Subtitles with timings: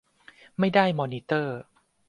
[0.59, 1.57] ไม่ได้มอนิเตอร์